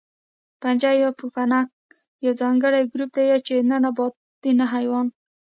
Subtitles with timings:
[0.61, 1.67] فنجي یا پوپنک
[2.25, 5.07] یو ځانګړی ګروپ دی چې نه نبات دی نه حیوان